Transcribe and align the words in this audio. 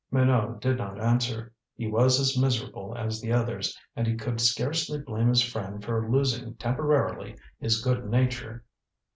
Minot 0.09 0.59
did 0.61 0.79
not 0.79 0.99
answer. 0.99 1.53
He 1.75 1.85
was 1.85 2.19
as 2.19 2.35
miserable 2.35 2.95
as 2.97 3.21
the 3.21 3.31
others, 3.31 3.77
and 3.95 4.07
he 4.07 4.15
could 4.15 4.41
scarcely 4.41 4.97
blame 4.97 5.27
his 5.27 5.43
friend 5.43 5.85
for 5.85 6.09
losing 6.11 6.55
temporarily 6.55 7.35
his 7.59 7.79
good 7.83 8.09
nature. 8.09 8.65